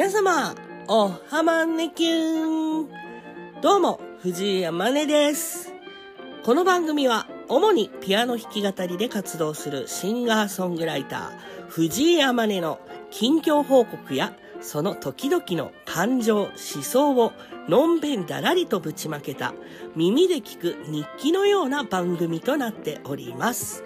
[0.00, 0.54] 皆様、
[0.88, 2.88] おはまねきゅん。
[3.60, 5.74] どうも、藤井山根です。
[6.42, 12.78] この番組は、主にピアノ弾き語りで活動するシンガーソングライター、藤井山根の
[13.10, 14.32] 近況報告や、
[14.62, 17.32] その時々の感情、思想を
[17.68, 19.52] のんべんだらりとぶちまけた
[19.96, 23.84] 耳で聞く日記のような番組となっております。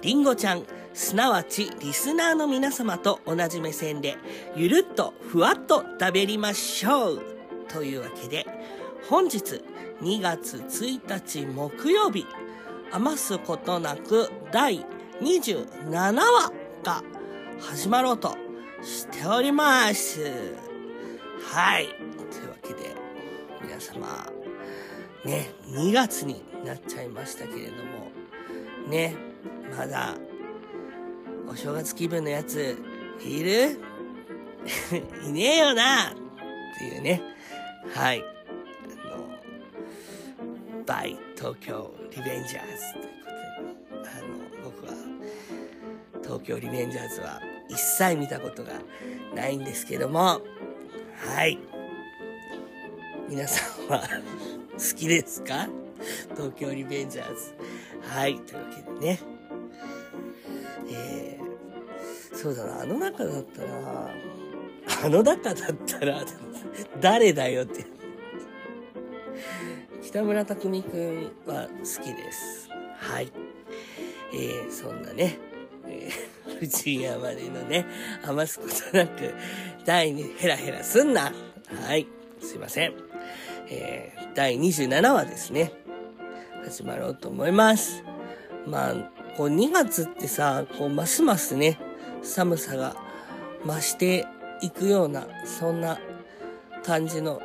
[0.00, 0.62] りんごちゃん、
[0.96, 4.16] すなわちリスナーの皆様と同じ目線で
[4.56, 7.22] ゆるっとふわっと食べりましょう
[7.68, 8.46] というわけで
[9.06, 9.62] 本日
[10.00, 12.26] 2月1日木曜日
[12.92, 14.86] 余すことなく第
[15.20, 17.02] 27話が
[17.60, 18.34] 始まろうと
[18.82, 20.54] しております。
[21.52, 21.88] はい。
[21.88, 22.94] というわけで
[23.62, 24.32] 皆様
[25.26, 28.10] ね、2月になっちゃいましたけれども
[28.88, 29.14] ね、
[29.76, 30.14] まだ
[31.48, 32.76] お正月気分のやつ
[33.24, 33.78] いる？
[35.26, 36.14] いねえよなっ
[36.78, 37.22] ていうね。
[37.94, 38.22] はい。
[38.22, 43.30] あの、バイ東京リベンジャーズというこ
[43.90, 44.28] とで、あの、
[44.64, 44.92] 僕は
[46.22, 48.72] 東京リベンジャーズは一切見たことが
[49.34, 50.40] ないんですけども、
[51.34, 51.58] はい。
[53.28, 54.02] 皆さんは
[54.74, 55.68] 好きですか？
[56.34, 57.54] 東京リベンジャーズ。
[58.08, 58.36] はい。
[58.40, 59.35] というわけでね。
[62.46, 64.10] そうだな、あの中だったら、
[65.04, 66.24] あの中だったら、
[67.00, 67.84] 誰だよって。
[70.00, 72.68] 北村匠海くんは好きです。
[72.98, 73.32] はい。
[74.32, 75.38] えー、そんなね、
[75.88, 77.84] えー、藤井山根のね、
[78.24, 79.34] 余すことなく、
[79.84, 81.32] 第2ヘラヘラすんな。
[81.88, 82.06] はい。
[82.40, 82.94] すいません。
[83.70, 85.72] えー、第27話ですね。
[86.64, 88.04] 始まろうと思います。
[88.68, 88.94] まあ、
[89.36, 91.80] こう2月ってさ、こうますますね、
[92.26, 92.96] 寒さが
[93.64, 94.26] 増して
[94.62, 95.98] いくような、そんな
[96.84, 97.40] 感じの、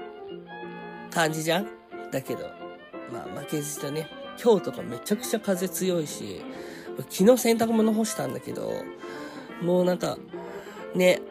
[1.11, 1.67] 感じじゃん？
[2.11, 2.49] だけど、
[3.11, 4.07] まあ負けじとね、
[4.43, 6.41] 今日とかめちゃくちゃ風強いし、
[7.09, 8.73] 昨日洗濯物干したんだけど、
[9.61, 10.17] もうなんか、
[10.95, 11.21] ね、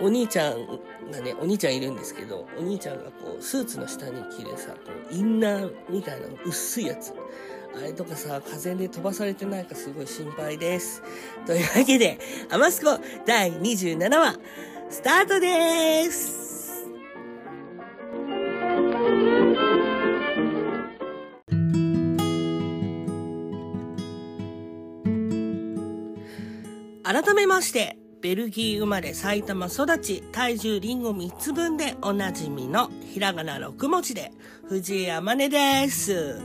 [0.00, 0.66] お兄ちゃん
[1.10, 4.76] がね、お兄ちゃんいるんですけど、お兄ちゃんがこう、スーツの下に着るさ、こ
[5.10, 7.12] う、インナーみたいな薄いやつ。
[7.76, 11.02] あれとかさ、風で飛ばされてないかすごい心配です。
[11.46, 12.18] というわけで、
[12.50, 14.38] アマスコ第27話、
[14.90, 16.86] スタートです
[27.04, 34.32] 改めまして、ベルギー生まれ埼玉育ち体重リンゴ3つ分でおなじみのひらがな6文字で
[34.68, 36.38] 藤井山根です。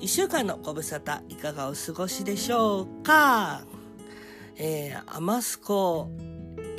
[0.00, 3.62] 1週間のご無沙汰いかがお過ごしでしょうか？
[4.56, 6.08] えー、アマスコ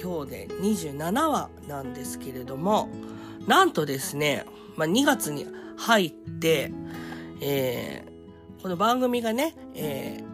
[0.01, 2.89] 今日で27話なんですけれども
[3.47, 4.45] なんとですね、
[4.77, 5.47] まあ、2月に
[5.77, 6.71] 入って、
[7.41, 10.29] えー、この番組がね、えー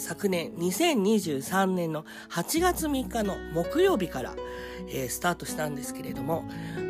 [0.00, 4.36] 昨年2023年の8月3日の木曜日から、
[4.90, 6.44] えースタートしたんですけれども、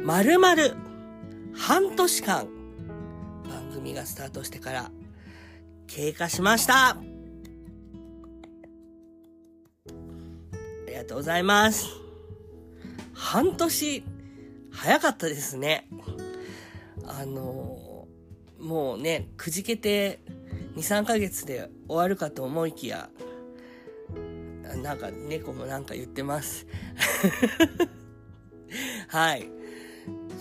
[0.04, 0.74] まるまる
[1.54, 2.48] 半年間
[3.48, 4.90] 番組がスタートしてから
[5.88, 6.90] 経過しました。
[6.90, 6.96] あ
[10.86, 11.88] りがとうございます。
[13.14, 14.04] 半年
[14.70, 15.88] 早かったですね。
[17.04, 18.06] あの
[18.60, 20.20] もうね、くじけて
[20.76, 23.08] 2、3ヶ月で終わるかと思いきや、
[24.82, 26.66] なんか猫もなんか言ってます。
[29.08, 29.50] はい。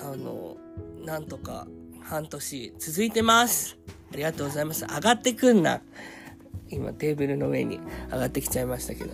[0.02, 0.58] あの、
[1.06, 1.68] なんとか
[2.02, 3.77] 半年続いてます。
[4.14, 4.86] ありがとうございます。
[4.86, 5.82] 上がってくんな。
[6.70, 7.80] 今テーブルの上に
[8.12, 9.14] 上がってきちゃいましたけど。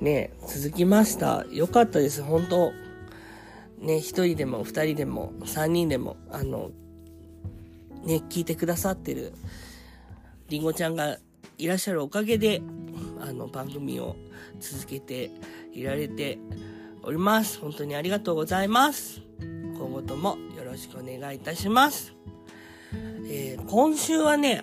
[0.00, 1.44] ね続きました。
[1.50, 2.22] よかったです。
[2.22, 2.72] 本当
[3.84, 6.70] ね、一人でも二人でも三人でも、あの、
[8.04, 9.32] ね、聞いてくださってる
[10.48, 11.18] りんごちゃんが
[11.58, 12.62] いらっしゃるおかげで、
[13.20, 14.16] あの、番組を
[14.60, 15.30] 続けて
[15.72, 16.38] いられて
[17.02, 17.58] おります。
[17.58, 19.20] 本当にありがとうございます。
[19.78, 22.14] 今後ともよろしくお願いいたします。
[23.26, 24.62] えー今週はね、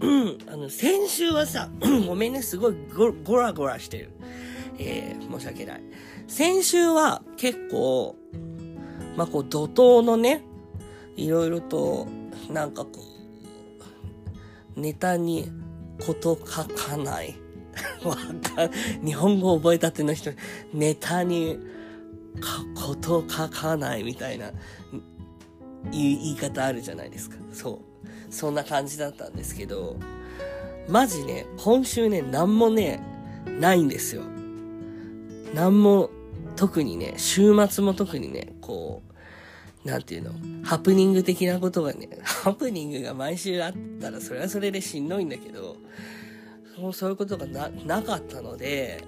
[0.00, 1.70] うん、あの、先週はさ、
[2.06, 2.74] ごめんね、すごい
[3.24, 4.10] ゴラゴラしてる。
[4.78, 5.82] えー申し訳ない。
[6.26, 8.16] 先週は結構、
[9.16, 10.42] まあ、こう、怒涛のね、
[11.16, 12.06] いろいろと、
[12.50, 12.90] なんかこ
[14.76, 15.50] う、ネタに
[16.04, 17.36] こと書かない。
[18.04, 20.30] わかん日本語覚えたての人、
[20.72, 21.58] ネタに
[22.40, 24.52] かこと書かないみたいな
[25.90, 27.36] 言い言い方あるじゃないですか。
[27.52, 27.80] そ
[28.30, 28.32] う。
[28.32, 29.96] そんな感じだったんですけど、
[30.88, 33.00] マジね、今週ね、なんもね、
[33.60, 34.22] ないんですよ。
[35.54, 36.10] なんも
[36.56, 39.02] 特にね、週末も特にね、こ
[39.84, 40.32] う、なんていうの、
[40.64, 45.76] ハプニング的なことがね、 ハプニングが毎週あったらそれはそれでしんどいんだけど、
[46.76, 49.04] そうそういうことがな、なかったので、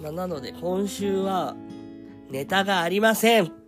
[0.00, 1.56] まあ、なので今週は
[2.30, 3.67] ネタがありません。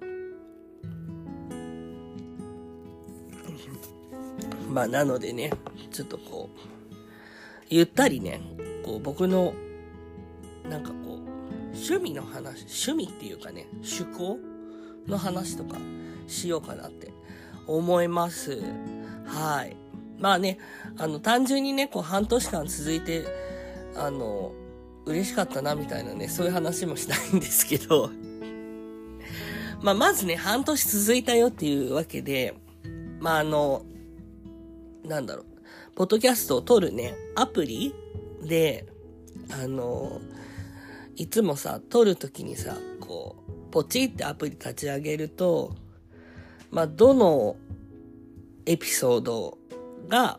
[4.70, 5.52] まあ、なのでね、
[5.90, 6.58] ちょっとこう、
[7.69, 8.40] ゆったりね、
[8.84, 9.52] こう僕の、
[10.69, 11.31] なんかこう、
[11.75, 14.38] 趣味の話、趣味っていうかね、趣向
[15.06, 15.76] の話とか
[16.26, 17.12] しようかなって
[17.67, 18.62] 思います。
[19.26, 19.76] はい。
[20.19, 20.58] まあね、
[20.99, 23.25] あの、単純にね、こう半年間続いて、
[23.96, 24.52] あの、
[25.06, 28.11] 嬉しかったなみたいなね、そういう話もしたいんですけど、
[29.82, 32.55] まあ、まずね、半年続いたよっていうわけで、
[33.19, 33.82] まあ、あの、
[35.05, 35.47] なんだろう、
[35.94, 37.94] ポッドキャストを撮るね、アプリ
[38.43, 38.87] で、
[39.50, 40.20] あの、
[41.17, 45.75] いつもさ、撮るときにさ、こう、ポチってアプリ立ち上げると、
[46.70, 47.56] まあ、どの
[48.67, 49.58] エピソード
[50.08, 50.38] が、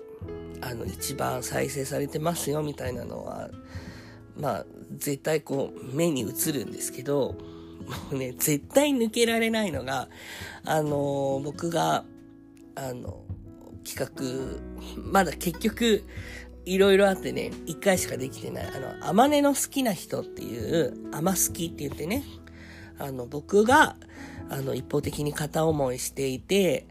[0.61, 3.49] あの、一番再生されてますよみたいなのは、
[4.37, 4.65] まあ、
[4.97, 7.35] 絶対こう、目に映るんですけど、
[7.85, 10.07] もうね、絶対抜けられないのが、
[10.65, 12.05] あのー、僕が、
[12.75, 13.23] あの、
[13.83, 16.03] 企画、まだ結局、
[16.65, 18.67] いろいろあってね、一回しかできてない。
[18.67, 22.23] あの、あまねの好きな人っていう、あま好きって言ってね、
[22.99, 23.95] あの、僕が、
[24.49, 26.87] あの、一方的に片思いしていて、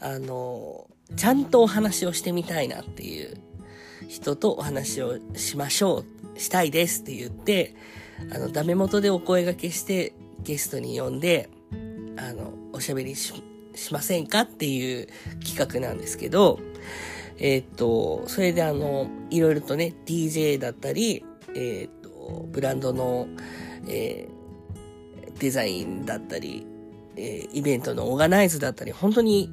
[0.00, 3.36] あの、ちゃんとお話をしてみたいなっていう
[4.08, 6.04] 人とお話をしましょ
[6.36, 7.76] う、したいですって言って、
[8.34, 11.48] あの、ダメ元でお声掛けして、ゲストに呼んで、
[12.16, 13.32] あの、おしゃべりし
[13.74, 15.08] しませんかっていう
[15.44, 16.60] 企画なんですけど、
[17.38, 21.24] え、っと、それであの、いろいろとね、DJ だったり、
[21.54, 23.26] え、っと、ブランドの、
[23.88, 26.66] えー、デザインだったり、
[27.16, 29.50] えイベントのオーガナイズだったり、本当に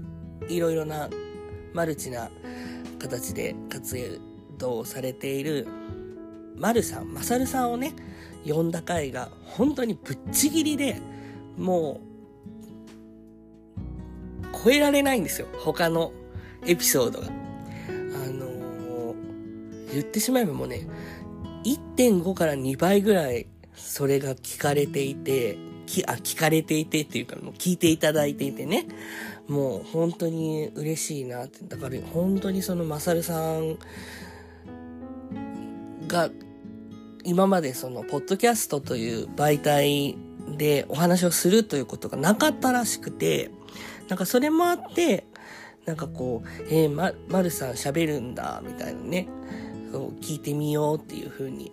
[0.49, 1.09] いろいろな
[1.73, 2.29] マルチな
[2.99, 4.19] 形で活
[4.57, 5.67] 動されている、
[6.55, 7.93] マルさん、マサルさんをね、
[8.45, 10.99] 呼んだ回が本当にぶっちぎりで、
[11.57, 12.10] もう、
[14.63, 15.47] 超えられないんですよ。
[15.59, 16.11] 他の
[16.65, 17.27] エピソードが。
[17.27, 17.31] あ
[18.29, 20.87] のー、言ってしまえばもうね、
[21.65, 28.87] 1.5から2倍ぐらいそれが聞かれていて、き、あ、聞かれていてっていうか、もう聞いていただいていてね。
[29.47, 31.65] もう本当に嬉しいなって。
[31.65, 33.77] だから本当にそのマサルさん
[36.07, 36.29] が
[37.23, 40.17] 今までその、ポッドキャストという媒体
[40.57, 43.51] でお話をするということがなかったらしくて、
[44.11, 45.23] なんかそれもあって、
[45.85, 49.29] なんかこう、えー、ま、まるさん喋るんだ、みたいなね、
[49.89, 51.71] そう聞いてみようっていう風に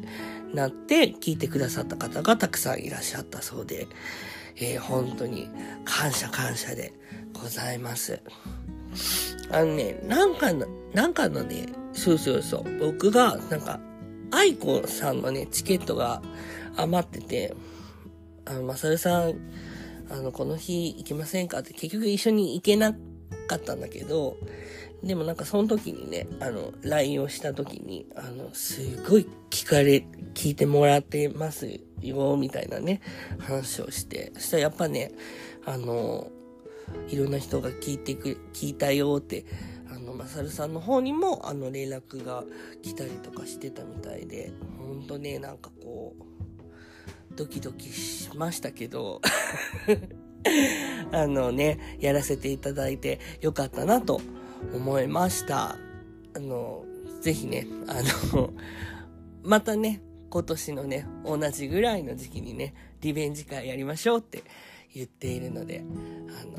[0.54, 3.88] なって、聞いてくださった方がたくさんいらっしゃったそうで、
[4.54, 5.50] えー、本当に
[5.84, 6.92] 感謝感謝で
[7.32, 8.22] ございます。
[9.50, 13.80] あのね、なんかの、なんかのね、そうそうそう、僕がなんか
[14.30, 16.22] 愛子さんのね、チケットが
[16.76, 17.56] 余ってて、
[18.44, 19.34] あの、まさるさん、
[20.10, 21.60] あの、この日行きませんか？
[21.60, 22.92] って結局一緒に行けな
[23.46, 24.36] かったんだけど、
[25.02, 33.00] でもなんかその時にね、あの、LINE をした時に、あの、すごい聞かれ、聞いてもらってますよ、みたいなね、
[33.38, 35.12] 話をして、そしたらやっぱね、
[35.64, 36.30] あの、
[37.08, 39.44] いろんな人が聞いてく、聞いたよって、
[40.16, 42.44] マサルさんの方にもあの連絡が
[42.82, 46.22] 来たりとかしてたみたいで、ほんとね、なんかこう、
[47.38, 49.20] ドキドキしましたけど
[51.12, 54.20] あのね、やらせていただいてよかったなと
[54.74, 55.76] 思いました。
[56.34, 56.84] あの、
[57.20, 57.94] ぜひね、あ
[58.34, 58.52] の、
[59.42, 64.42] またね、今年のね、同じぐらいの時期にね、リベンジ会やりましょうって
[64.92, 65.84] 言っているので、
[66.28, 66.58] あの、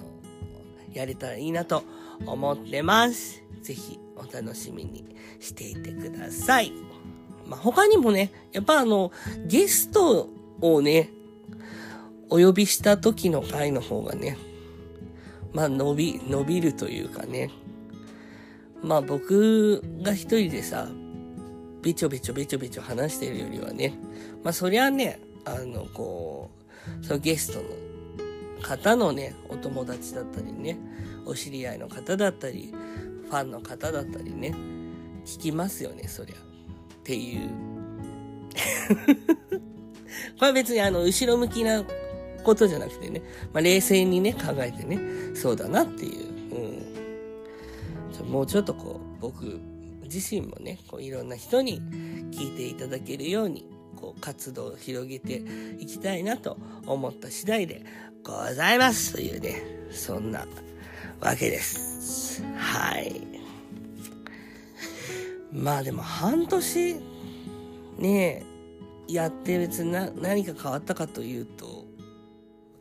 [0.94, 1.84] やれたらいいなと
[2.26, 3.44] 思ってます。
[3.62, 5.04] ぜひお楽しみに
[5.42, 6.72] していてください。
[7.46, 9.12] まあ、他にもね、やっぱあの、
[9.46, 10.30] ゲスト
[10.62, 11.10] をね、
[12.30, 14.38] お呼びした時の回の方がね、
[15.54, 17.50] まあ伸び、伸びるというかね、
[18.84, 20.88] まあ僕が一人でさ、
[21.82, 23.94] べちょべちょべちょべちょ話してるよりはね、
[24.44, 26.50] まあそりゃね、あの、こ
[27.02, 27.66] う、そのゲストの
[28.62, 30.78] 方のね、お友達だったりね、
[31.26, 32.74] お知り合いの方だったり、
[33.30, 34.54] ファンの方だったりね、
[35.26, 36.36] 聞きますよね、そりゃ。
[36.36, 36.40] っ
[37.04, 37.50] ていう。
[40.38, 41.84] これは別にあの、後ろ向きな
[42.44, 43.22] ことじゃなくてね、
[43.54, 45.00] まあ、冷静にね、考えてね、
[45.36, 46.28] そうだなっていう。
[48.24, 48.32] うん。
[48.32, 49.60] もうちょっとこう、僕
[50.04, 51.82] 自身もね、こういろんな人に
[52.32, 55.42] 聞いていただけるように、こう活動を広げて
[55.78, 57.84] いきたいなと思った次第で
[58.24, 59.62] ございますというね、
[59.92, 60.46] そんな
[61.20, 62.44] わけです。
[62.56, 63.22] はい。
[65.52, 66.96] まあでも半年
[67.98, 68.44] ね
[69.10, 71.86] やって別に何か変わったかというと、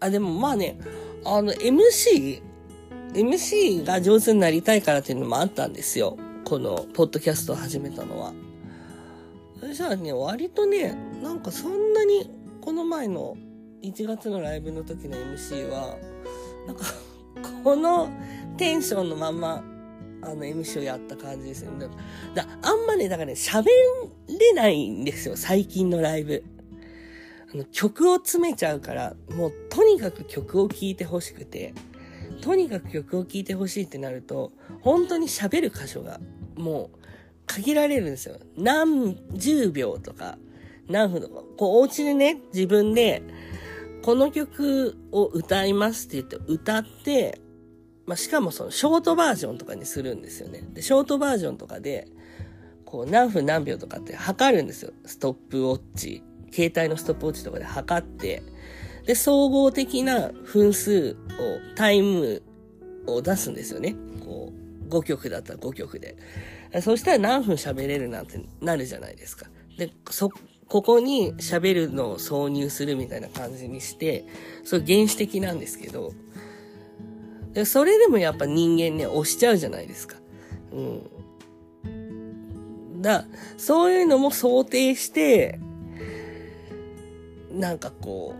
[0.00, 0.78] あ、でもまあね、
[1.24, 2.42] あの MC、
[3.14, 6.16] MC が上手になりたいからっていうのもあったんですよ。
[6.44, 8.32] このポッドキャストを始めたのは。
[9.60, 12.30] そしたらね、割とね、なんかそんなに、
[12.60, 13.36] この前の
[13.82, 15.96] 1月のライブの時の MC は、
[16.66, 16.84] なんか、
[17.64, 18.10] この
[18.56, 19.64] テンションのまま、
[20.22, 21.86] あの MC をやった感じですよね。
[22.34, 23.66] だあんまね、だからね、喋
[24.28, 26.44] れないんですよ、最近のライブ。
[27.52, 31.74] あの曲を詰めちゃうから、もうとにかく曲を聴いてほしくて、
[32.42, 36.20] とにかく曲を聴いてほしいってなると、本当に喋る箇所が
[36.56, 36.98] もう
[37.46, 38.38] 限られるんですよ。
[38.56, 40.38] 何十秒とか、
[40.88, 41.42] 何分とか。
[41.56, 43.22] こう、お家でね、自分で、
[44.02, 47.40] この曲を歌いますって言って歌って、
[48.08, 50.62] まあ、しかもそのショートバージョンとかにするんですよね。
[50.72, 52.08] で、ショートバージョンとかで、
[52.86, 54.92] こう何分何秒とかって測るんですよ。
[55.04, 56.22] ストップウォッチ。
[56.50, 58.42] 携帯のストップウォッチとかで測って、
[59.04, 62.42] で、総合的な分数を、タイム
[63.06, 63.94] を出すんですよね。
[64.24, 64.54] こ
[64.86, 66.16] う、5曲だったら5曲で。
[66.80, 69.50] そしたら何分喋れるなんてなるじゃないですか。
[69.76, 70.30] で、そ、
[70.66, 74.24] ここに喋るのを挿入するみたいな感じにして、
[74.64, 76.14] それ原始的なんですけど、
[77.58, 80.14] でそれでもやっぱ人間ね、押しちゃうじゃないですか。
[80.70, 80.76] う
[81.88, 83.02] ん。
[83.02, 83.24] だ、
[83.56, 85.58] そういうのも想定して、
[87.50, 88.36] なんかこ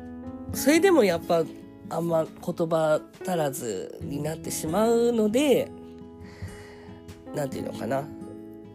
[0.53, 1.43] う、それでもやっぱ
[1.91, 5.69] あんま言葉足らずになってしまうので、
[7.35, 8.05] なんていうのかな。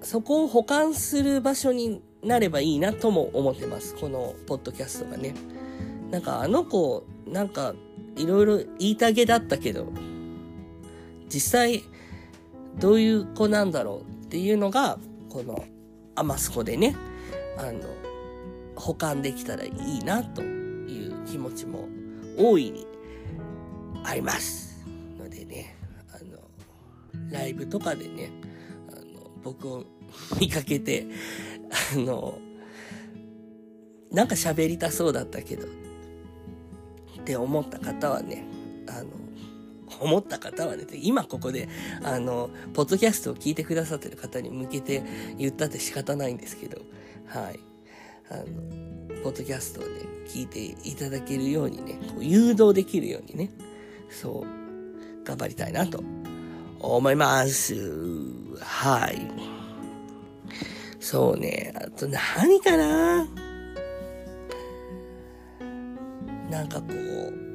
[0.01, 3.95] そこを保管する場所になればいいなとも思ってます。
[3.95, 5.35] このポッドキャストがね。
[6.11, 7.75] なんかあの子、なんか
[8.17, 9.87] いろいろ言いたげだったけど、
[11.33, 11.83] 実際
[12.79, 14.99] どういう子なんだろうっていうのが、
[15.29, 15.65] この
[16.13, 16.95] アマスコでね、
[17.57, 17.79] あの、
[18.75, 21.87] 保管できたらいいなという気持ちも
[22.37, 22.85] 大いに
[24.03, 24.79] あります。
[25.17, 25.75] のでね、
[26.11, 28.29] あの、ライブとかでね、
[28.89, 29.85] あの、僕を
[30.39, 31.07] 見かけて、
[31.95, 32.37] あの、
[34.11, 38.45] なんか喋りたそうだったけど、って思った方はね、
[38.87, 39.09] あの、
[39.99, 41.69] 思った方はね、今ここで、
[42.03, 45.03] あの、ポッドキャストを聞いてくださってる方に向けて
[45.37, 46.81] 言ったって仕方ないんですけど、
[47.27, 47.59] はい。
[48.29, 48.43] あの、
[49.23, 53.51] ポッドキャストをね、聞いていただけるようにね、こう誘導できるようにね、
[54.09, 56.03] そう、頑張りたいなと
[56.79, 57.75] 思います。
[58.59, 59.31] はい。
[60.99, 63.27] そうね、あと何かな？
[66.49, 67.52] なんかこう、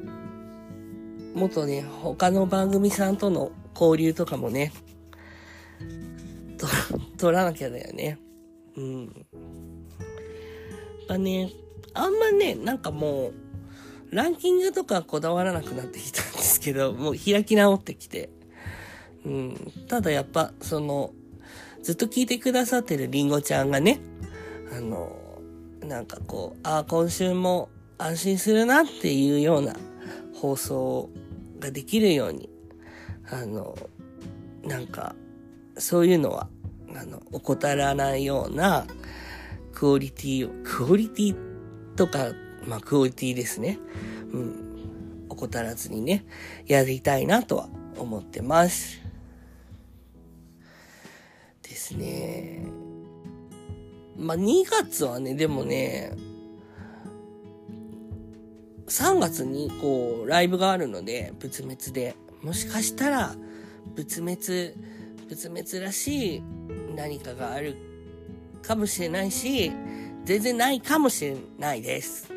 [1.39, 4.73] もっとね、他の番組さんとの交流とかもね、
[6.59, 6.67] と、
[7.17, 8.19] 取らなきゃだよね。
[8.77, 9.05] うん。
[9.05, 9.15] やっ
[11.07, 11.53] ぱね、
[11.95, 13.35] あんまね、なんかもう、
[14.11, 18.31] ランキングとかこだわらなくなってきたんですけど、もう開き直ってきて。
[19.25, 19.73] うん。
[19.87, 21.13] ただやっぱ、その、
[21.85, 24.01] ずっと聞いてくださってるりんごちゃんがね、
[24.77, 25.17] あの、
[25.83, 29.77] なんかこう、ああ、今週も安心するなっていうような
[30.35, 31.11] 放送を
[31.59, 32.49] ができるように、
[33.31, 33.77] あの、
[34.63, 35.15] なんか、
[35.77, 36.49] そういうのは、
[36.95, 38.87] あの、怠らないような
[39.73, 41.37] クオリティを、クオリティ
[41.95, 42.33] とか
[42.69, 43.79] まあ、クオリティですね。
[44.33, 44.65] うん。
[45.31, 46.27] 怠らずにね、
[46.67, 49.01] やりたいなとは思ってます。
[51.63, 52.63] ですね。
[54.19, 56.13] まあ、2月はね、でもね、
[58.89, 62.17] 3月にこう、ライブがあるので、仏滅で。
[62.43, 63.35] もしかしたら、
[63.95, 64.75] 仏滅、
[65.29, 66.43] 仏滅らしい
[66.97, 67.77] 何かがある
[68.63, 69.73] かもしれないし、
[70.25, 72.29] 全然ないかもしれないです。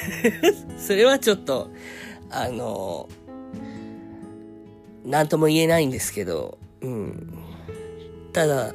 [0.78, 1.70] それはちょっと、
[2.30, 3.08] あの、
[5.04, 7.32] なんとも言えないんですけど、うん。
[8.32, 8.74] ただ、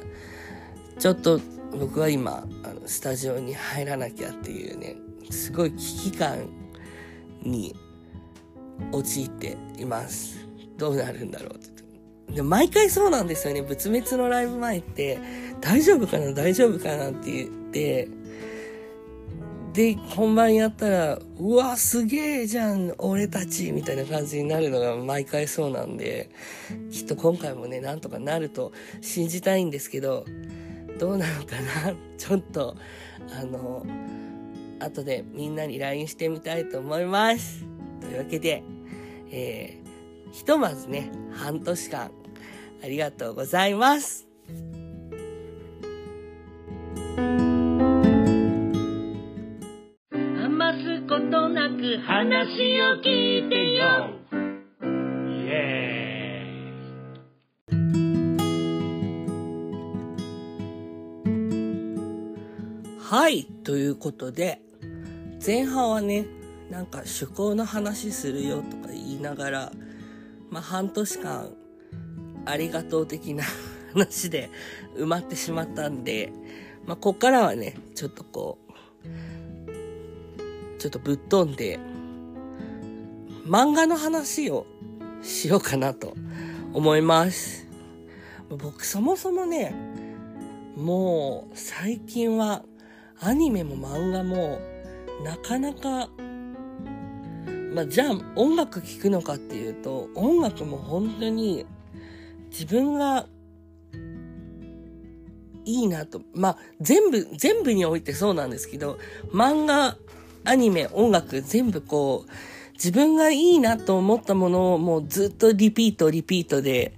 [0.98, 1.40] ちょっと
[1.78, 4.96] 僕は今、あのスタジオに入らなきゃっていうね、
[5.30, 6.48] すごい危機感
[7.46, 7.74] に
[8.92, 10.46] 陥っています。
[10.76, 11.76] どうなるんだろうって。
[12.34, 13.62] で、毎回そうなんですよね。
[13.62, 15.18] 仏滅のライブ前って、
[15.60, 18.08] 大丈夫かな大丈夫かなって言って、
[19.72, 26.30] で、本番やったら、うわ、すげえじゃん、俺たちみたいな感じになるのが毎回そうなんで、
[26.90, 28.72] きっと今回もね、なんとかなると
[29.02, 30.24] 信じたいんですけど、
[30.98, 32.74] どうなのかなちょっと、
[33.38, 33.84] あの、
[34.80, 37.64] 後でみんなに LINE してみたいと思います。
[38.00, 38.62] というわけで、
[39.30, 42.10] えー、ひとまずね、半年間、
[42.82, 44.26] ありがとうございます。
[50.38, 54.10] 余すことなく話を聞いてよ。
[54.32, 54.34] イ
[55.48, 56.16] エーイ。
[62.98, 64.60] はい、ということで、
[65.46, 66.26] 前半はね、
[66.70, 69.72] なんか趣向の話するよとか言いながら、
[70.50, 71.52] まあ半年間
[72.44, 73.44] ありがとう的な
[73.94, 74.50] 話で
[74.96, 76.32] 埋まってしまったんで、
[76.84, 78.58] まあこっからはね、ちょっとこ
[79.04, 81.78] う、ちょっとぶっ飛んで、
[83.44, 84.66] 漫画の話を
[85.22, 86.16] しようかなと
[86.72, 87.68] 思います。
[88.48, 89.72] 僕そもそもね、
[90.76, 92.64] もう最近は
[93.20, 94.58] アニメも漫画も
[95.24, 96.08] なかなか
[97.76, 101.66] まあ、じゃあ音楽聴くのかっていうと、音楽も本当に
[102.50, 103.26] 自分が
[105.66, 106.22] いいなと。
[106.32, 108.98] まあ、全部、全部においてそうなんですけど、
[109.30, 109.98] 漫画、
[110.44, 112.30] アニメ、音楽、全部こう、
[112.72, 116.94] 自分がいいなと思ったものをもうずっとリピート、リピートで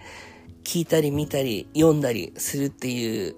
[0.63, 3.35] 聞いたり見たり読んだりするっていう、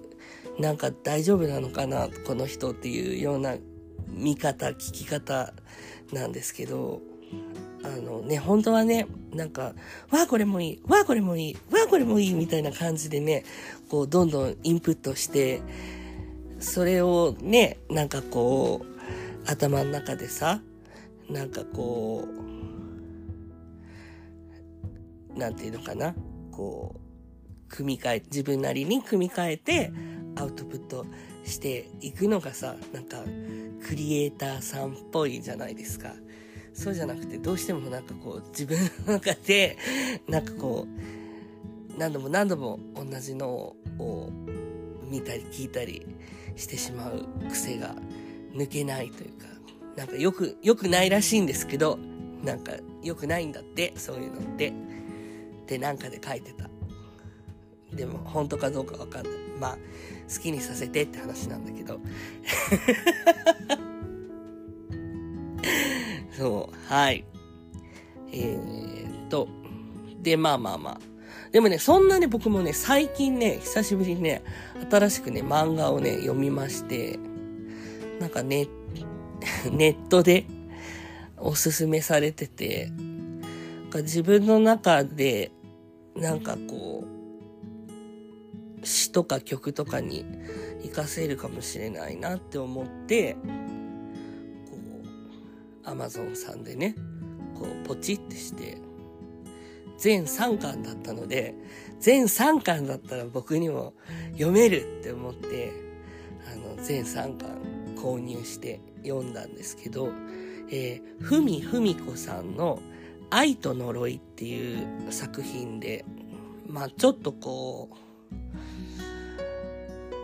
[0.59, 3.55] なんか大丈夫なのかな、この人っていうような
[4.11, 5.53] 見方、聞き方
[6.13, 7.01] なんですけど、
[7.83, 9.73] あのね、本当はね、なんか、
[10.11, 13.43] わあこれもいい、わあこれもいい、わあこれもいいみたいな感じでね、
[13.89, 15.61] こうどんどんインプットして、
[16.59, 20.61] それをね、なんかこう、頭の中でさ、
[21.29, 22.27] なんかこ
[25.35, 26.13] う、なんていうのかな、
[26.51, 26.99] こう、
[27.69, 29.91] 組み替え、自分なりに組み替えて
[30.35, 31.05] アウトプット
[31.43, 33.23] していくのがさ、なんか
[33.87, 36.13] クリエイターさんっぽいじゃないですか。
[36.73, 39.77] そうじゃなくてどうしてもなんかこう自分の中で
[40.27, 44.29] なんかこう何度も何度も同じのを
[45.09, 46.05] 見たり聞いたり
[46.55, 47.95] してしまう癖が
[48.53, 49.47] 抜けないというか
[49.97, 51.99] なんかよく良くないらしいんですけど
[52.43, 52.71] なんか
[53.03, 54.73] 良くないんだってそういうのって。
[55.61, 56.69] ってなんかで書いてた。
[57.95, 59.33] でも本当かどうかわかんない。
[59.57, 59.77] まあ
[60.33, 61.99] 好きにさせてって話なんだけど
[66.37, 67.25] そう、はい。
[68.31, 69.47] えー、っと、
[70.21, 70.99] で、まあまあまあ。
[71.51, 74.41] でもね、そんなね、僕もね、最近ね、久しぶりにね、
[74.89, 77.19] 新しくね、漫画をね、読みまして、
[78.19, 78.67] なんかね、
[79.71, 80.45] ネットで
[81.37, 85.51] おすすめされてて、なんか自分の中で、
[86.15, 86.90] なんかこう、
[89.11, 90.25] とか曲とかに
[90.83, 93.39] 活かせるかもしれないなって思って、こ
[95.85, 96.95] うアマゾンさんでね、
[97.55, 98.77] こうポチってして、
[99.97, 101.53] 全3巻だったので、
[101.99, 103.93] 全3巻だったら僕にも
[104.33, 105.71] 読めるって思って、
[106.51, 110.09] あの、全3巻購入して読んだんですけど、
[110.71, 112.79] えー、ふみふみこさんの
[113.29, 116.03] 愛と呪いっていう作品で、
[116.67, 117.95] まあちょっとこう、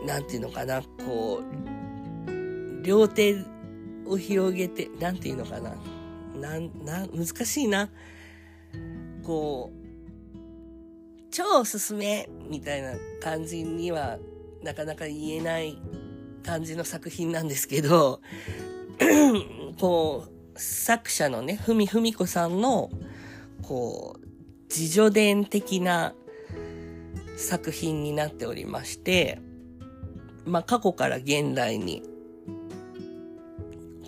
[0.08, 3.36] なんていうのかな、こう、両手
[4.06, 5.76] を広げて、なんていうのかな。
[6.40, 7.90] なん、な、難しいな。
[9.24, 10.38] こう、
[11.30, 14.18] 超おすすめみたいな感じには
[14.64, 15.78] なかなか言えない
[16.42, 18.22] 感じの作品なんですけど、
[19.78, 20.24] こ
[20.56, 22.90] う、作者のね、ふみふみこさんの、
[23.62, 24.26] こう、
[24.70, 26.14] 自助伝的な
[27.36, 29.42] 作品になっておりまして、
[30.48, 32.02] まあ、過去から現代に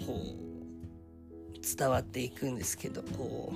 [0.05, 3.53] こう伝わっていくんですけど、こ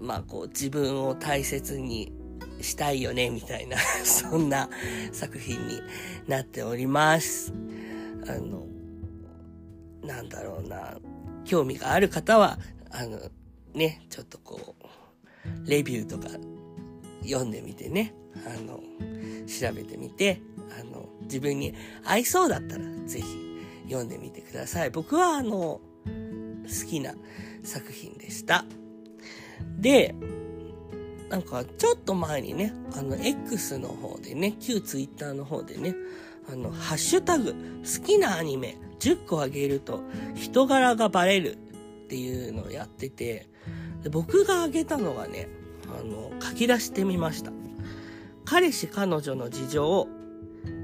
[0.00, 2.12] う、まあこう自分を大切に
[2.60, 4.68] したいよね、みたいな そんな
[5.12, 5.80] 作品に
[6.26, 7.52] なっております。
[8.28, 8.66] あの、
[10.02, 10.98] なんだろうな、
[11.44, 12.58] 興味がある方は、
[12.90, 13.20] あの、
[13.74, 14.74] ね、ちょっとこ
[15.64, 16.28] う、レビューとか
[17.22, 18.12] 読んでみてね、
[18.44, 18.80] あの、
[19.46, 20.40] 調べてみて、
[20.78, 23.26] あの、自分に合いそうだったら、ぜひ
[23.84, 24.90] 読んでみてください。
[24.90, 25.80] 僕はあの、
[26.64, 27.14] 好きな
[27.62, 28.64] 作品でした。
[29.78, 30.14] で、
[31.28, 35.94] なんかちょっと前にね、あの X の方でね、旧 Twitter の方でね、
[36.50, 40.02] あの、ハッシュタグ、好きなアニメ10個あげると
[40.34, 41.56] 人柄がバレるっ
[42.08, 43.48] ていうのをやってて、
[44.02, 45.48] で僕があげたのはね、
[45.86, 47.50] あの、書き出してみました。
[48.48, 50.08] 彼氏彼女の事情、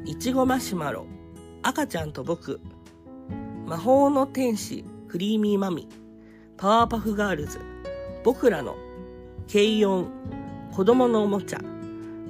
[0.05, 1.07] いちごマシュマロ、
[1.63, 2.61] 赤ちゃんと僕、
[3.67, 5.89] 魔法の天使、クリーミーマミ、
[6.57, 7.61] パワーパフガールズ、
[8.25, 8.75] 僕らの、
[9.47, 10.11] 軽音、
[10.73, 11.61] 子供のおもちゃ、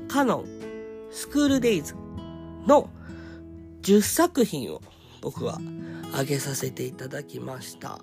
[0.06, 0.44] カノン、
[1.10, 1.94] スクールデイズ
[2.66, 2.90] の
[3.80, 4.82] 10作品を
[5.22, 5.58] 僕は
[6.10, 8.00] 挙げさせていただきました。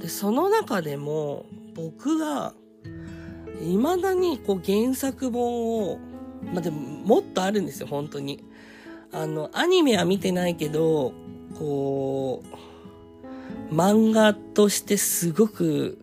[0.00, 2.54] で、その中でも僕が
[3.60, 5.98] 未だにこう原作本を、
[6.52, 8.44] まあ、でももっとあるんですよ、本当に。
[9.12, 11.12] あの、アニメは見てないけど、
[11.58, 12.42] こ
[13.70, 15.98] う、漫画としてすごく、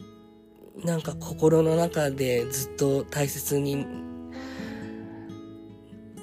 [0.83, 3.86] なんか心の中でずっと大切に、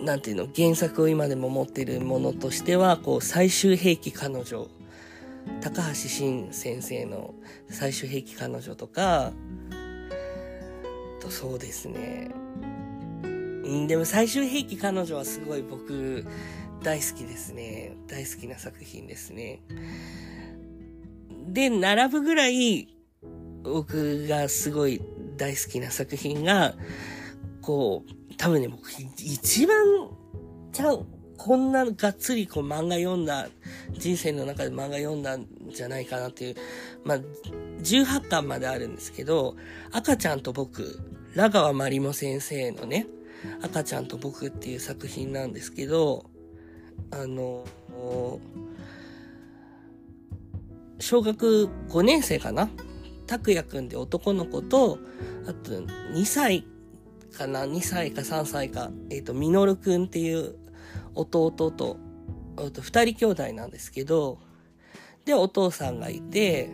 [0.01, 4.69] なんていうの、原作を今でも持ってるものとしては、こう、最終兵器彼女、
[5.61, 7.35] 高橋真先生の
[7.69, 9.33] 最終兵器彼女とか、
[11.25, 12.31] とそうですね。
[13.27, 16.27] ん、でも最終兵器彼女はすごい僕、
[16.83, 17.97] 大好きですね。
[18.07, 19.63] 大好きな作品ですね。
[21.49, 22.89] で、並ぶぐらい、
[23.63, 25.01] 僕がすごい
[25.39, 26.75] 大好きな作品が、
[27.63, 29.77] こう、多分ね、僕、一番、
[30.73, 33.49] ちゃん、こんながっつりこう漫画読んだ、
[33.93, 36.57] 人生の中で漫画読んだんじゃないかなっていう、
[37.05, 37.19] まあ、
[37.81, 39.57] 18巻まであるんですけど、
[39.93, 41.01] 赤ちゃんと僕、
[41.35, 43.07] ラガワマリモ先生のね、
[43.63, 46.27] 赤ちゃんと僕っていう作品なんですけど、
[47.11, 47.65] あの、
[51.01, 52.69] 小学5年生かな？
[53.27, 54.99] 拓也くんで男の子と、
[55.47, 56.67] あと2歳
[57.37, 60.57] かな ?2 歳か3歳か、えっ、ー、と、みのるくんっていう
[61.15, 61.97] 弟と、
[62.81, 64.39] 二人兄弟なんですけど、
[65.25, 66.71] で、お父さんがいて、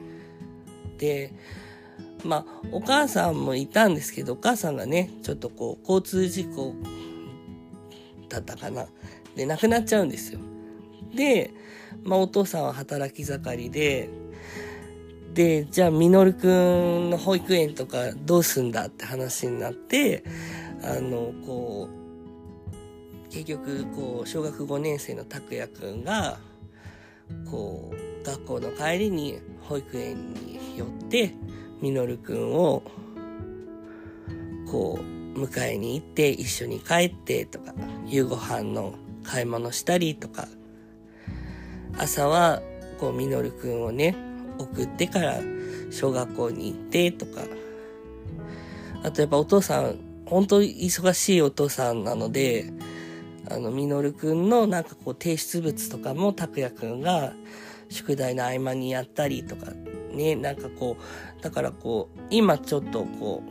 [0.99, 1.33] で、
[2.25, 6.75] まあ、お母さんもいたんですけど、お母さんがね、ちょっとこう、交通事故
[8.29, 8.87] だったかな。
[9.37, 10.41] で、亡くなっちゃうんですよ。
[11.15, 11.51] で、
[12.05, 14.11] まあ、お父さんは働き盛りで、
[15.33, 20.25] で、じゃあ、みのるくんの保育園とかどうすんだって話になって、
[20.83, 22.00] あの、こう、
[23.31, 26.39] 結局、こう、小学5年生の拓也くんが、
[27.49, 31.33] こう、学校の帰りに保育園に寄って、
[31.81, 32.83] みのるくんを、
[34.71, 37.73] こう、迎えに行って一緒に帰ってとか、
[38.07, 40.49] 夕ご飯の買い物したりとか、
[41.97, 42.61] 朝は、
[42.99, 44.17] こう、みのるくんをね、
[44.59, 45.41] 送ってから
[45.91, 47.43] 小学校に行ってとか、
[49.05, 52.73] あとやっぱお父さん、本当忙しいお父さんなので、
[53.51, 57.33] あの、みのるくんのなんかこう提出物とかも拓也くんが
[57.89, 59.73] 宿題の合間にやったりとか、
[60.13, 63.43] ね、なんかこう、だからこう、今ちょっとこ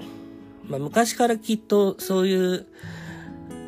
[0.68, 2.66] う、まあ昔からきっとそういう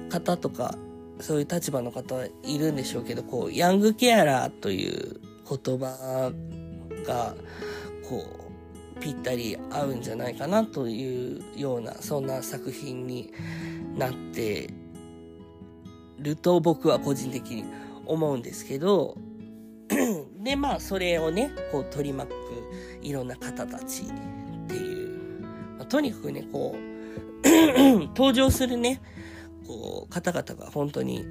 [0.10, 0.76] 方とか、
[1.20, 6.32] そういう立場の方はいるんでしょうけど、こう、ヤングケアラーという言葉
[7.06, 7.36] が、
[8.10, 8.26] こ
[8.98, 13.34] う、ぴったり合うんじゃないかなというような、そんな作品に
[13.98, 14.70] なって
[16.22, 17.66] ると僕は個人的に
[18.06, 19.18] 思うんですけど、
[20.44, 22.36] で、まあ、それをね、こう取り巻く
[23.02, 25.42] いろんな方たちっていう、
[25.78, 26.92] まあ、とにかくね、こう、
[28.16, 29.02] 登場するね、
[29.68, 31.26] こう、方々が本当に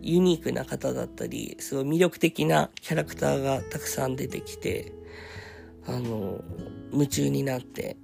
[0.00, 4.92] ユニークな方だったり、すごい魅力的なキャラクターがたくさん出てきて、
[5.86, 6.42] あの、
[6.92, 7.96] 夢中になって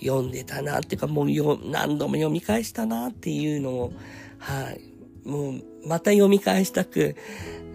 [0.00, 1.26] 読んでたなっていうか、もう
[1.70, 3.92] 何度も読み返したなっていうのを、
[4.38, 5.28] はい。
[5.28, 7.16] もう、また読み返したく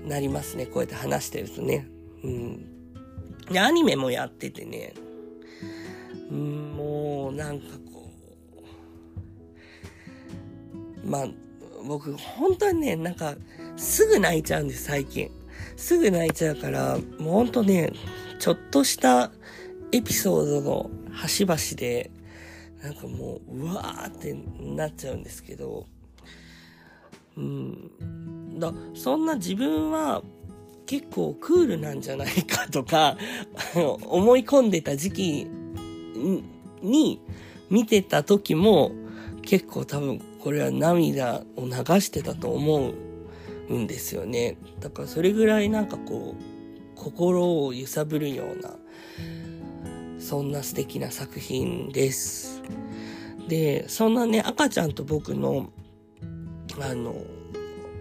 [0.05, 0.65] なりますね。
[0.65, 1.87] こうやって話してるとね。
[2.23, 2.65] うん。
[3.51, 4.93] で、アニメもやっててね。
[6.31, 8.09] うん、もう、なんかこ
[11.05, 11.07] う。
[11.07, 11.27] まあ、
[11.85, 13.35] 僕、本当にね、なんか、
[13.75, 15.29] すぐ泣いちゃうんです、最近。
[15.75, 17.91] すぐ泣いちゃうから、もうほんとね、
[18.39, 19.31] ちょっとした
[19.91, 22.11] エピソードの端々で、
[22.81, 25.87] なんかもう、うわーってなっちゃうんですけど、
[27.37, 28.59] うん。
[28.59, 30.23] だ、そんな自分は
[30.85, 33.17] 結構クールなんじゃないかとか、
[33.75, 35.47] 思い込んでた時期
[36.81, 37.19] に
[37.69, 38.91] 見てた時も
[39.41, 42.93] 結構多分これは涙を流してたと思
[43.69, 44.57] うんですよね。
[44.79, 46.53] だからそれぐらいなんかこう、
[46.95, 48.75] 心を揺さぶるような、
[50.19, 52.61] そんな素敵な作品です。
[53.47, 55.69] で、そんなね、赤ちゃんと僕の
[56.79, 57.15] あの、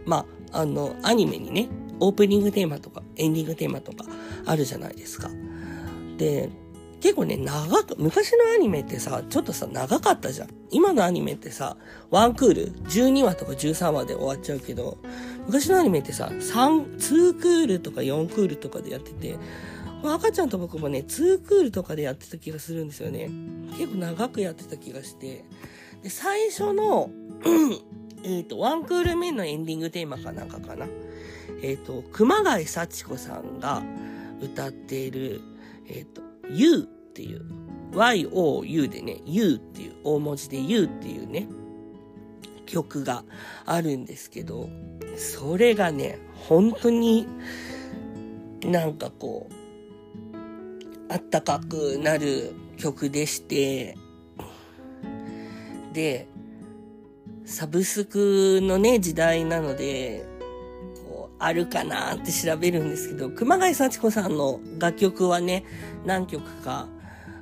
[0.05, 1.69] まあ、あの、アニメにね、
[2.01, 4.05] オープニングテーマとか、エンディングテーマとか
[4.47, 5.31] あるじゃないですか。
[6.19, 6.51] で、
[7.01, 10.49] 結構ね、長く、昔のアニメってさ、ちょっとさ、長かったじゃん。
[10.71, 11.77] 今のアニメってさ、
[12.11, 14.99] ワンクール、12話とか13話で終わっちゃうけど、
[15.47, 19.37] 昔のアニメってさ、3、2クールとか4クールとかでやってて、
[20.05, 23.29] 赤ちゃんと僕もね、2クールとかでやってた気がするんですよね。
[23.79, 25.45] 結構長くやってた気がして。
[26.03, 27.11] で、最初の、
[28.25, 30.87] えっと、ワンクール目のエンディングテーマかなんかかな？
[31.63, 33.83] えっ、ー、と、熊谷幸子さんが
[34.41, 35.41] 歌っている、
[35.89, 37.43] えっ、ー、と、You っていう、
[37.93, 41.49] YOU でね、You っていう、大文字で You っていうね、
[42.67, 43.25] 曲が
[43.67, 44.69] あるんですけど、
[45.17, 47.27] それがね、本当に
[48.65, 49.55] なんかこう、
[51.13, 53.97] あったかくなる曲でして、
[55.93, 56.27] で、
[57.45, 60.25] サブスクのね、時代なので、
[61.07, 65.65] こう、あるかなって調べるんですけど、熊谷幸子さんの楽曲はね、
[66.05, 66.89] 何曲か、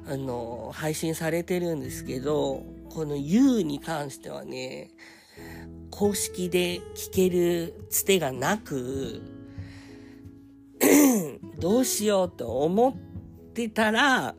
[0.07, 4.91] あの、配信されてるんですけど、この You に関してはね、
[5.91, 9.23] 公式で聴けるつてがなく、
[11.61, 12.95] どうしようと思っ
[13.53, 14.35] てたら、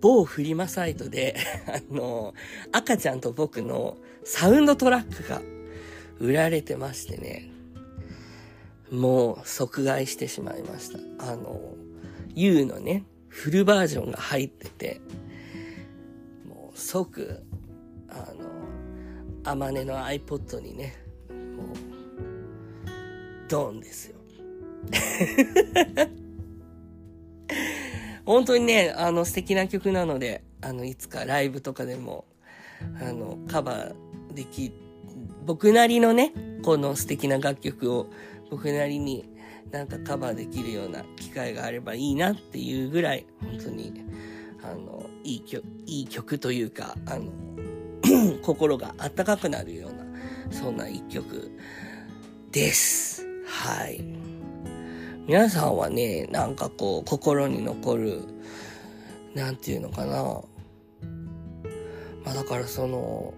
[0.00, 1.34] 某フリマサイトで
[1.66, 2.34] あの、
[2.72, 5.40] 赤ちゃんと僕のサウンドトラックが
[6.18, 7.50] 売られてましてね、
[8.90, 10.98] もう即買いしてしまいました。
[11.32, 11.60] あの、
[12.34, 15.00] U のね、フルバージョンが入ってて、
[16.46, 17.42] もう即、
[18.08, 18.44] あの、
[19.44, 20.94] あまねの iPod にね、
[21.28, 21.34] も
[21.64, 21.66] う、
[23.48, 24.16] ドンですよ。
[28.24, 32.24] 本当にね、あの素敵な曲なので、あの、いつかライブとかでも、
[33.00, 34.03] あの、カバー
[34.34, 34.72] でき、
[35.46, 38.08] 僕なりのね、この素敵な楽曲を
[38.50, 39.28] 僕なりに
[39.70, 43.92] なんかカバーできるような機会があればいいなっていうぐらい、本当に、
[44.62, 47.32] あの、いい曲、いい曲というか、あの、
[48.42, 50.04] 心があったかくなるような、
[50.52, 51.50] そんな一曲
[52.52, 53.26] です。
[53.46, 54.04] はい。
[55.26, 58.22] 皆さんはね、なんかこう、心に残る、
[59.34, 60.40] なんていうのかな。
[62.24, 63.34] まあだからその、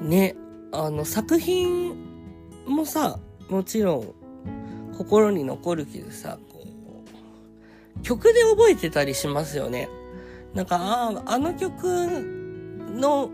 [0.00, 0.36] ね、
[0.72, 1.94] あの作品
[2.66, 4.14] もさ、もちろん
[4.96, 9.88] 心に残るけどさ、こう、曲で覚えてたりしますよね。
[10.54, 11.84] なんか、ああ、あの曲
[12.94, 13.30] の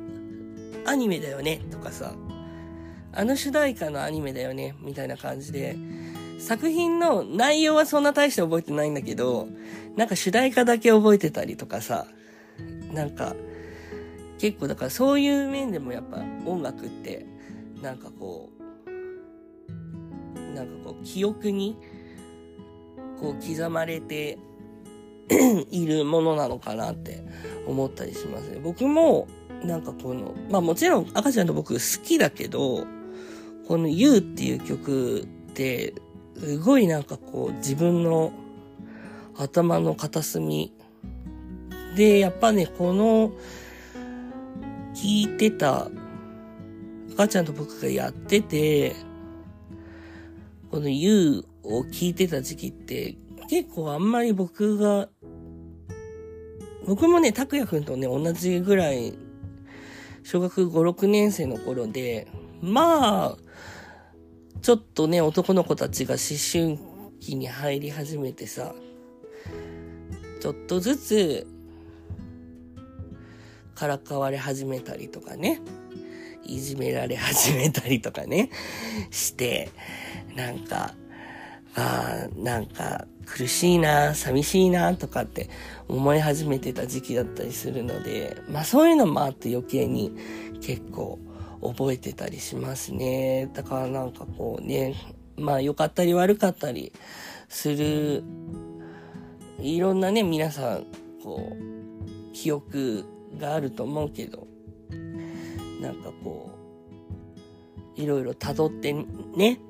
[0.85, 2.15] アニメだよね、とかさ、
[3.13, 5.77] あの主題歌のアニメだよね、みたいな感じで、
[6.39, 9.49] 作品の内容はそんな大して覚えてないんだけど、
[9.97, 12.07] なんか主題歌だけ覚えてたりとかさ、
[12.93, 13.35] なんか、
[14.39, 17.27] 結構だからそういう面でもやっぱ音楽って、
[17.83, 18.51] なんかこ
[18.87, 21.77] う、なんかこう記憶に、
[23.21, 24.39] こう刻まれて
[25.71, 27.23] いるものなのかなって
[27.67, 28.61] 思ったりしますね。
[28.63, 29.27] 僕も、
[29.65, 32.87] なんかこの、まあもちろん赤ちゃんと僕好きだけど、
[33.67, 35.95] この You っていう曲って、
[36.39, 38.33] すごいなんかこう自分の
[39.37, 40.73] 頭の片隅
[41.97, 43.33] で、やっぱね、この
[44.97, 45.91] 聞いてた
[47.13, 48.97] 赤ちゃんと僕がやってて、
[50.71, 53.17] この You を聞いてた時期って
[53.49, 55.09] 結構あんまり僕が、
[56.87, 59.15] 僕もね、拓也くんとね、同じぐらい、
[60.25, 62.27] 小学5、6年生の頃で、
[62.63, 63.37] まあ、
[64.63, 66.79] ちょっとね、男の子たちが思春
[67.21, 68.75] 期に入り始めてさ、
[70.41, 71.47] ちょっとずつ、
[73.77, 75.61] からかわれ始めたりとかね、
[76.45, 78.51] いじめられ始めたりとかね、
[79.11, 79.71] して、
[80.35, 80.95] なんか、
[81.75, 85.51] ああ、なんか苦しいな、寂しいな、とかって
[85.89, 90.13] 思い始めてた時期だったりするので、まあそういうのもあって余計に
[90.63, 91.19] 結構
[91.63, 93.51] 覚えてたりしますね。
[93.53, 94.95] だからなんかこうね、
[95.37, 96.93] まあ良かったり悪かったり
[97.51, 98.25] する、
[99.61, 100.87] いろんなね、皆さん、
[101.23, 103.05] こう、記憶
[103.39, 104.47] があると思うけど、
[105.81, 106.51] なんかこ
[107.97, 108.93] う、いろいろ辿って
[109.37, 109.61] ね、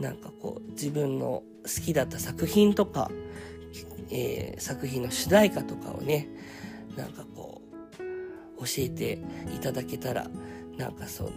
[0.00, 3.10] なんかこう、自分の好きだった作品とか、
[4.10, 6.28] えー、作品の主題歌とかをね、
[6.96, 7.62] なんかこ
[8.58, 9.18] う、教えて
[9.54, 10.26] いただけたら、
[10.76, 11.32] なんかそう、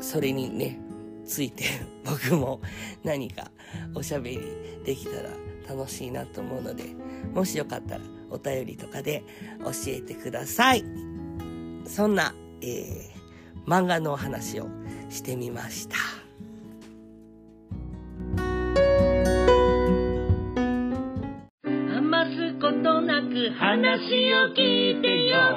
[0.00, 0.78] それにね、
[1.24, 1.64] ついて
[2.04, 2.60] 僕も
[3.02, 3.50] 何か
[3.94, 4.40] おしゃべり
[4.84, 5.30] できたら
[5.68, 6.84] 楽しいなと思うので、
[7.34, 9.24] もしよかったらお便りとかで
[9.64, 10.84] 教えてください。
[11.86, 14.68] そんな、えー、漫画のお話を
[15.08, 15.96] してみました。
[21.64, 25.55] 余すことなく話を聞いてよ。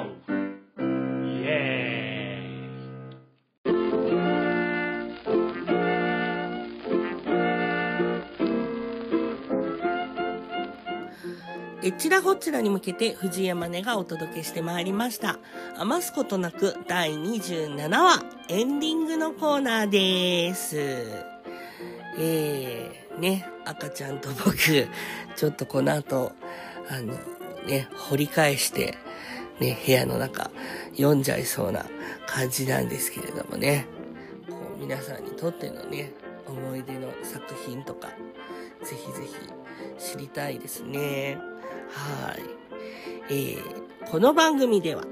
[11.90, 15.40] えちらほちらに向けて藤山根がお届けしてまいりました。
[15.76, 20.78] 余すことなく第27話エンディングのコーナーです。
[22.16, 26.30] えー、ね、赤ちゃんと僕、ちょっとこの後、
[26.88, 27.14] あの、
[27.66, 28.96] ね、掘り返して、
[29.58, 30.52] ね、部屋の中
[30.92, 31.86] 読んじゃいそうな
[32.28, 33.86] 感じなんですけれどもね、
[34.48, 36.12] こう皆さんにとってのね、
[36.46, 38.10] 思い出の作品とか、
[38.84, 39.26] ぜひぜ
[39.98, 41.49] ひ知りたいですね。
[41.90, 42.40] はい。
[43.30, 45.04] えー、この番組では、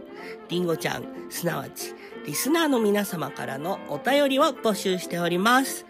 [0.48, 1.94] りんごちゃん、すなわち、
[2.26, 5.86] リスナーの皆様からのお便りを募集しております。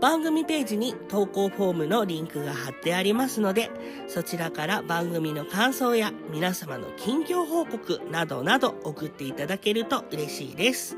[0.00, 3.70] 番組ページに投稿フォームのリンクが貼ってありますので、
[4.08, 10.96] そちらから番組の感想や皆様の近況報告などなど送っていただけると嬉しいです。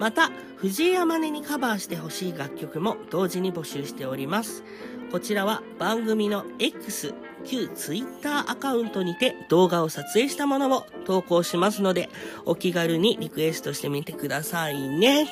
[0.00, 4.64] また、藤井山根にカバーしてほしい楽曲も同時に募集しております。
[5.12, 7.12] こちらは番組の X、
[7.44, 12.08] 旧 Twitter アカウントにて動画を撮影したものを投稿しますので、
[12.46, 15.28] お気軽にリクエストしてみてくださいね。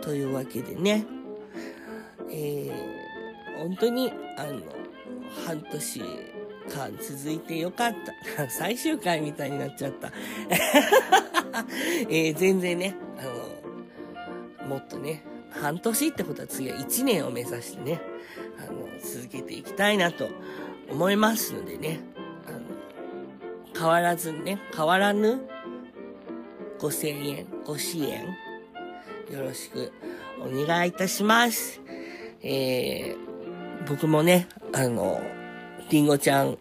[0.00, 1.04] というわけでね、
[2.30, 4.62] えー、本当に、あの、
[5.46, 6.00] 半年
[6.70, 7.94] 間続いてよかっ
[8.36, 8.48] た。
[8.48, 10.12] 最終回みたいになっちゃった。
[12.08, 13.39] えー、全然ね、あの、
[14.70, 18.00] もっとね、半年ってことは次は1年を目指してね、
[18.56, 20.28] あの、続けていきたいなと
[20.88, 21.98] 思いますのでね、
[22.46, 22.60] あの、
[23.76, 25.40] 変わらずね、変わらぬ
[26.78, 28.26] 5000円、ご支援、
[29.32, 29.92] よろしく
[30.38, 31.80] お願いいたします。
[32.40, 35.20] えー、僕もね、あの、
[35.90, 36.56] りんごちゃん、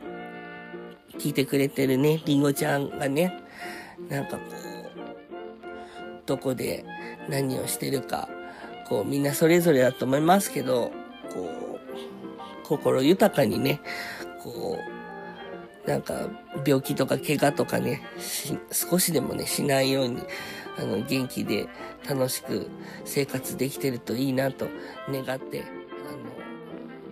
[1.20, 3.40] 聞いてくれてるね、りんごちゃんがね、
[4.10, 4.50] なんかこう、
[6.26, 6.84] どこで
[7.30, 8.28] 何をしてるか、
[8.88, 10.92] こう、みんなそれぞれだと思いますけど、
[11.32, 11.80] こ
[12.64, 13.80] う、心豊かにね、
[14.44, 14.78] こ
[15.86, 16.30] う、なんか、
[16.66, 18.02] 病気とか怪我とかね、
[18.72, 20.22] 少しでもね、しないように、
[20.78, 21.68] あの、元気で
[22.08, 22.68] 楽しく
[23.06, 24.68] 生活できてるといいなと
[25.10, 25.64] 願って、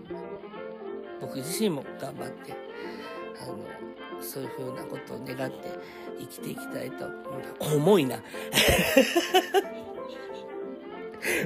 [0.09, 0.19] あの、
[1.21, 2.53] 僕自身も頑張って、
[3.43, 3.57] あの、
[4.21, 5.57] そういう風なことを願って
[6.19, 7.05] 生きていきたいと。
[7.59, 8.17] 重いな。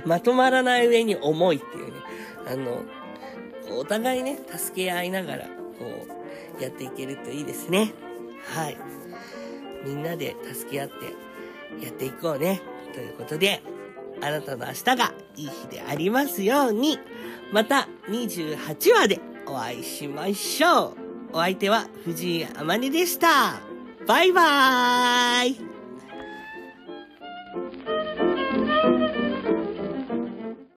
[0.05, 1.93] まとまらない上に重いっていうね。
[2.47, 2.83] あの、
[3.77, 6.07] お互いね、助け合いながら、こ
[6.59, 7.93] う、やっていけるといいですね。
[8.53, 8.77] はい。
[9.85, 10.95] みんなで助け合って
[11.83, 12.61] やっていこうね。
[12.93, 13.63] ということで、
[14.21, 16.99] あなたの明日がいい日でありますように、
[17.51, 20.97] また28話でお会いしましょう。
[21.33, 23.61] お相手は藤井あまねでした。
[24.05, 25.70] バイバーイ